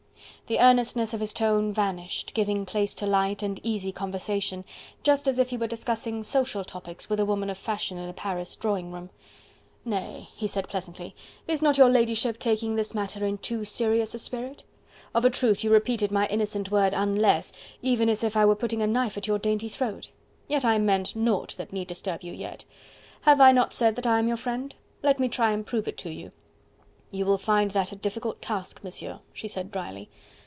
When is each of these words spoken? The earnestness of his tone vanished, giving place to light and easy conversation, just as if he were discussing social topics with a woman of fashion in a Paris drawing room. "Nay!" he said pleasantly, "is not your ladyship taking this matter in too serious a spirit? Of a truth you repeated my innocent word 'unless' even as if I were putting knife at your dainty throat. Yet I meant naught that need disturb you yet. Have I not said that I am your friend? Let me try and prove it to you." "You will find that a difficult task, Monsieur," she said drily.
The 0.47 0.59
earnestness 0.59 1.13
of 1.13 1.21
his 1.21 1.33
tone 1.33 1.71
vanished, 1.73 2.33
giving 2.33 2.65
place 2.65 2.93
to 2.95 3.05
light 3.07 3.41
and 3.41 3.57
easy 3.63 3.93
conversation, 3.93 4.65
just 5.01 5.25
as 5.29 5.39
if 5.39 5.49
he 5.51 5.55
were 5.55 5.65
discussing 5.65 6.23
social 6.23 6.65
topics 6.65 7.09
with 7.09 7.21
a 7.21 7.25
woman 7.25 7.49
of 7.49 7.57
fashion 7.57 7.97
in 7.97 8.09
a 8.09 8.13
Paris 8.13 8.57
drawing 8.57 8.91
room. 8.91 9.11
"Nay!" 9.85 10.27
he 10.35 10.47
said 10.47 10.67
pleasantly, 10.67 11.15
"is 11.47 11.61
not 11.61 11.77
your 11.77 11.89
ladyship 11.89 12.37
taking 12.37 12.75
this 12.75 12.93
matter 12.93 13.25
in 13.25 13.37
too 13.37 13.63
serious 13.63 14.13
a 14.13 14.19
spirit? 14.19 14.65
Of 15.15 15.23
a 15.23 15.29
truth 15.29 15.63
you 15.63 15.71
repeated 15.71 16.11
my 16.11 16.27
innocent 16.27 16.69
word 16.69 16.93
'unless' 16.93 17.53
even 17.81 18.09
as 18.09 18.21
if 18.21 18.35
I 18.35 18.43
were 18.43 18.53
putting 18.55 18.79
knife 18.91 19.15
at 19.15 19.27
your 19.27 19.39
dainty 19.39 19.69
throat. 19.69 20.09
Yet 20.49 20.65
I 20.65 20.79
meant 20.79 21.15
naught 21.15 21.55
that 21.57 21.71
need 21.71 21.87
disturb 21.87 22.23
you 22.23 22.33
yet. 22.33 22.65
Have 23.21 23.39
I 23.39 23.53
not 23.53 23.71
said 23.71 23.95
that 23.95 24.05
I 24.07 24.19
am 24.19 24.27
your 24.27 24.35
friend? 24.37 24.75
Let 25.01 25.17
me 25.17 25.29
try 25.29 25.51
and 25.53 25.65
prove 25.65 25.87
it 25.87 25.97
to 25.99 26.09
you." 26.11 26.33
"You 27.09 27.25
will 27.25 27.37
find 27.37 27.71
that 27.71 27.93
a 27.93 27.95
difficult 27.95 28.41
task, 28.41 28.83
Monsieur," 28.83 29.19
she 29.31 29.47
said 29.47 29.71
drily. 29.71 30.09